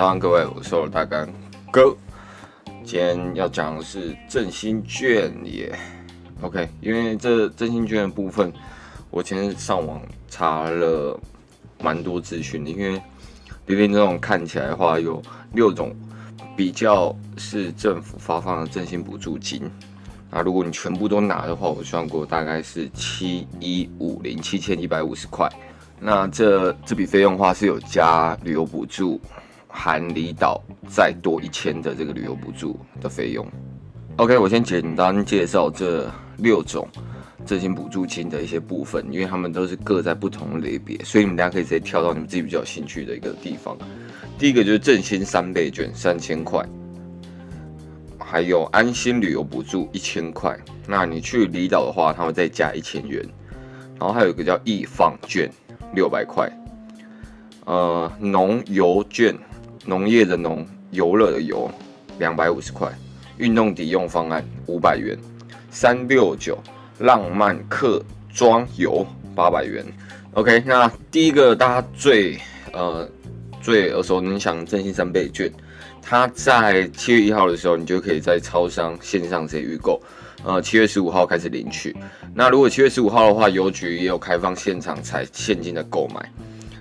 [0.00, 1.28] 早安各位，我是大干
[1.70, 1.94] 哥。
[2.86, 5.78] 今天要讲的是振兴券耶
[6.40, 8.50] ，OK，因为这振兴券的部分，
[9.10, 11.20] 我今天上网查了
[11.82, 12.98] 蛮多资讯的，因为
[13.66, 15.20] 里面这种看起来的话，有
[15.52, 15.94] 六种
[16.56, 19.70] 比较是政府发放的振兴补助金。
[20.30, 25.46] 那如果你全部都拿的话，我算过大概是七一五零七千一百五十块。
[25.98, 29.20] 那这这笔费用的话是有加旅游补助，
[29.70, 33.46] 含离岛再多一千的这个旅游补助的费用。
[34.16, 36.86] OK，我先简单介绍这六种
[37.46, 43.76] 振兴补助金的一些部分，因为他们都是各在不同类别，所以你们大家可以直接跳到你们自己比较有兴趣的一个地方。
[44.38, 46.64] 第一个就是振兴三倍券三千块。
[48.18, 53.24] 还有安心旅游补助一千块，那你去离岛的话，他会再加一千元。
[53.98, 55.50] 然后还有一个叫易放券
[55.94, 56.48] 六百块，
[57.64, 59.36] 呃，农游券，
[59.84, 61.70] 农业的农，游乐的游，
[62.18, 62.90] 两百五十块。
[63.38, 65.18] 运动抵用方案五百元，
[65.70, 66.58] 三六九
[66.98, 69.82] 浪漫客装游八百元。
[70.34, 72.38] OK，那第一个大家最
[72.74, 73.08] 呃
[73.62, 75.50] 最耳熟能详振兴三倍券。
[76.02, 79.98] 它在七月一号的时候，你就可以在超商线上直接预购，
[80.44, 81.96] 呃，七月十五号开始领取。
[82.34, 86.30] 那如果七月十五号的话，邮局也有开放现场采现金的购买。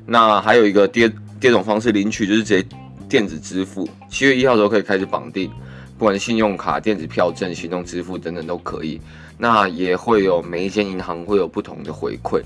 [0.06, 2.68] 那还有一个第二第二种方式领取，就是直接
[3.10, 3.90] 电子支付。
[4.10, 5.50] 七月一号的时候可以开始绑定，
[5.98, 9.02] 不管是信用卡、电子票证、行动支付等等都可以。
[9.38, 12.42] 那也会有每一间银行会有不同的回馈。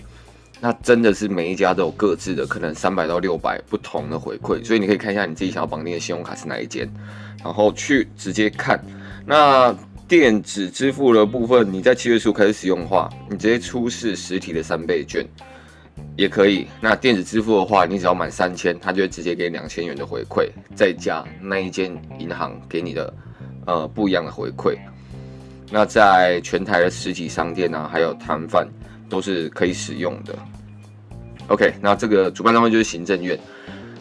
[0.61, 6.89] 那真的是每一家都有各自的可能三百到六百不同的回馈，所以你可以看一下你自己想要绑定的信用卡是哪一间，
[7.43, 8.81] 然后去直接看。
[9.25, 9.75] 那
[10.07, 15.25] 电子支付的部分，你在七月初开始使用的话，你直接出示实体的三倍券
[16.15, 16.67] 也可以。
[16.79, 23.13] 那电子支付的话，你只要满三千，他就会直接给两千元的回馈，再加那一间银行给你的
[23.65, 24.77] 呃不一样的回馈。
[25.71, 28.67] 那在全台的实体商店啊，还有摊贩
[29.09, 30.37] 都是可以使用的。
[31.47, 33.39] OK，那这个主办单位就是行政院。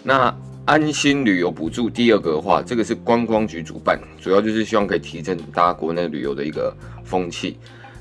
[0.02, 6.72] 那安心旅游补助第二个的话，这个是观光局主办，主要就是希望可以提振大家国内旅游的一个
[7.04, 7.58] 风气。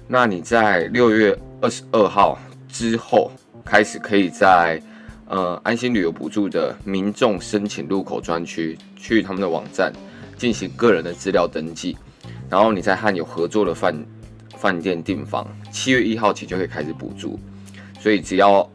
[0.07, 2.37] 那你在六月二十二号
[2.67, 3.31] 之后
[3.65, 4.81] 开始，可以在
[5.27, 9.91] 呃安心旅游补助的民众申请入口专区去他们的网站
[10.37, 11.97] 进行个人的资料登记，
[12.49, 13.95] 然后你再和有合作的饭
[14.57, 17.39] 饭店订房，七月一号起就可以开始补助。
[17.99, 18.69] 所以只要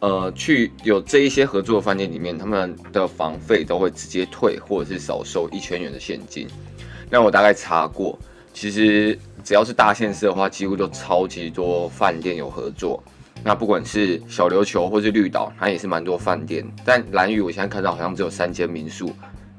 [0.00, 6.46] 呃，去有这一些合作的饭店里面，他们的房费都会直接退，或者是少收一千元的现金。
[7.08, 8.18] 那我大概查过，
[8.52, 13.02] 其实只要是大县市的话，几乎都超级多饭店有合作。
[13.44, 16.64] 那不管是小琉球或是绿岛，它也是蛮多饭店。
[16.84, 19.12] 但兰屿我现在看到好像只有三间民宿，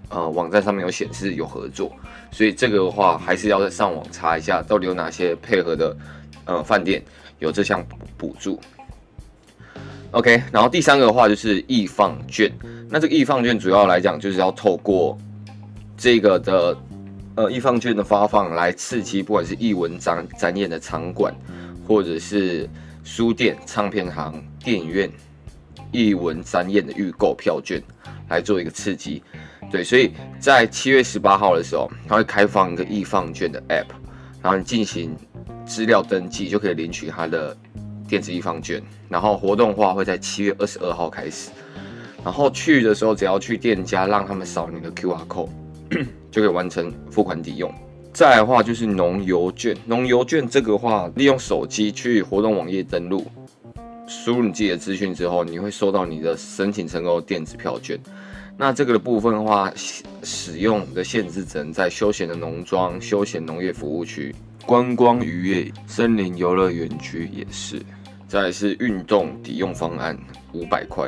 [0.09, 1.91] 呃，网站上面有显示有合作。
[2.31, 5.97] 所以这个的话，还是要再上网查一下，到底有哪些配合的
[6.45, 7.01] 呃饭店
[7.39, 7.85] 有这项
[8.17, 8.59] 补助。
[10.11, 12.51] OK，然后第三个的话就是易放券。
[12.89, 15.17] 那这个易放券主要来讲就是要透过
[15.97, 16.77] 这个的
[17.35, 21.33] 呃易放券的发放来刺激，不管是艺文展展演的场馆，
[21.87, 22.67] 或者是
[23.07, 25.09] 书店、唱片行、电影院
[25.93, 27.81] 艺文展演的预购票券
[28.27, 29.23] 来做一个刺激。
[29.71, 33.87] 对，所以在七月十八号的时候，它会开放一个易放券的 App，
[34.41, 35.15] 然后你进行
[35.65, 37.55] 资料登记就可以领取它的。
[38.09, 41.49] 电子易放券，然后活动话会在七月二十二号开始，
[42.23, 45.49] 然后去的时候只要去店家让他们扫你的 QR code，
[46.31, 47.69] 就可以完成付款抵用。
[48.17, 53.23] 再来的话就是农游券，农游券这个话，利用手机去活动网页登录，
[54.07, 57.95] 输入你自己的资讯之后，你会收到你的申请成功电子票券。
[58.57, 59.71] 那这个的部分的话，
[60.23, 64.33] 使用的限制只能在休闲的农庄、休闲农业服务区、
[64.65, 67.79] 观光渔业、森林游乐园区也是。
[68.27, 70.17] 再来是运动抵用方案
[70.53, 71.07] 五百块，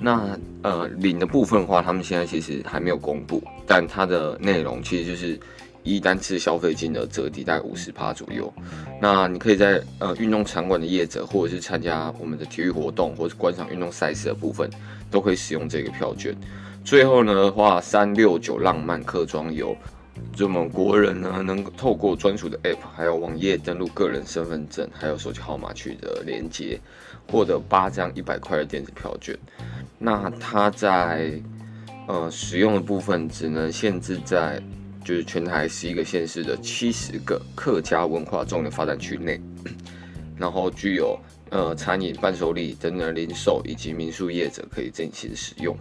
[0.00, 5.38] 那呃领的部分的话，他们现在其实还没有公布，但它的内容其实就是
[5.86, 8.52] 一单次消费金额折抵大概五十趴左右。
[9.00, 14.68] 那你可以在呃运动场馆的业者，或者是参加我们的体育活动，或者是观赏运动赛事的部分，
[15.10, 16.34] 都可以使用这个票券。
[16.84, 19.76] 最后呢话，三六九浪漫客庄游。
[20.34, 26.80] 就我们国人呢，能透过专属的 App，还有网页登录个人身份证，还有手机号码取得连接，
[27.30, 29.36] 获得八张一百块的电子票券。
[29.98, 31.32] 那它在
[32.08, 34.58] 呃使用的部分，只能限制在
[35.06, 39.40] 就是全台十一个县市的七十个客家文化重点发展区内，
[40.36, 41.16] 然后具有
[41.50, 45.76] 呃餐饮、伴手礼等等零售以及民宿业者可以进行使用。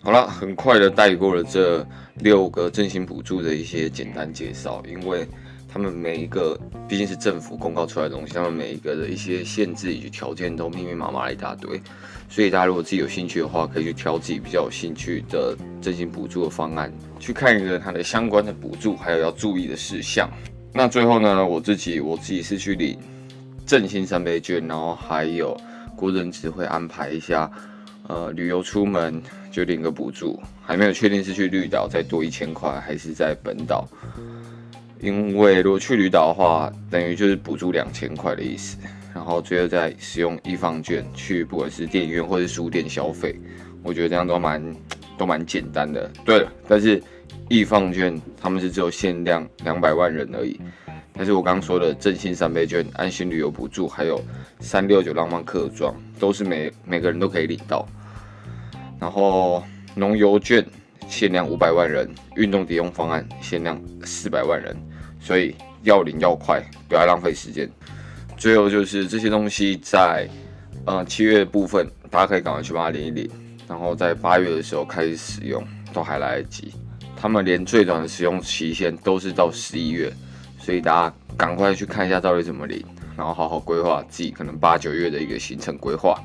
[0.00, 1.84] 好了，很快的带过了这
[2.20, 5.26] 六个振兴补助的一些简单介绍，因为
[5.68, 11.80] 他们每一个毕竟是政府公告出来的东西，他们每一个的一些限制以及条件都密密麻麻一大堆，
[12.30, 20.28] 所以大家如果自己有兴趣的话，可以去挑自己比较有兴趣的振兴补助的方案，去看一个它的相关的补助，还有要注意的事项。
[20.72, 22.98] 那最后呢，我自己我自己是去领
[23.66, 25.54] 振兴三倍券，然后还有
[25.94, 27.50] 国人只会安排一下。
[28.06, 29.22] 呃，旅游出门
[29.52, 33.86] 就领个补助，还没有确定是去绿岛再多一千块，还是在本岛。
[35.00, 38.76] 因为如果去旅岛的话，等于就是补助两千块的意思。
[39.14, 43.34] 然后最后再使用艺 FUN 券去，不管是电影院或者书店消费，
[43.82, 44.76] 我觉得这样都蛮
[45.16, 46.08] 都蛮简单的。
[46.24, 47.02] 对了，但是
[47.48, 50.60] 艺 FUN 券他们是只有限量两百万人而已。
[51.12, 54.20] 但是我刚刚说的振兴三倍券、安心旅游补助，还有
[54.60, 57.84] 三六九浪漫客庄，都是每每个人都可以领到。
[59.00, 59.64] 然后
[59.96, 60.64] 农游券
[61.08, 64.76] 限量五百万人，运动抵用方案限量四百万人，
[65.18, 67.68] 所以要领要快，不要浪费时间。
[68.36, 70.28] 最后就是这些东西在
[70.84, 73.28] 呃七月的部分，大家可以赶快去把它领一领，
[73.66, 76.72] 然后在八月的时候开始使用，都还来得及。
[77.16, 80.12] 他们连最短的使用期限都是到十一月，
[80.58, 82.84] 所以大家赶快去看一下到底怎么领，
[83.16, 86.20] 然后好好规划自己可能八九月的一个行程规划。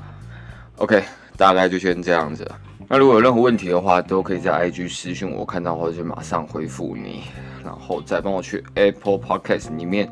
[0.76, 1.02] OK。
[1.36, 2.48] 大概就先这样子。
[2.88, 7.22] 那如果有任何问题的话，都可以在 IG 私讯我，看到或者就马上回复你，
[7.64, 10.08] 然后再帮我去 Apple Podcast 里面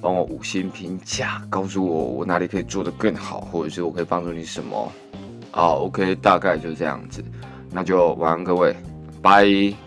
[0.00, 4.92] 帮我五星评价，告诉我我哪里可以做得更好，或者是我可以帮助你什么。
[5.50, 7.24] 好，OK，大概就这样子，
[7.70, 8.74] 那就晚安各位，
[9.20, 9.85] 拜。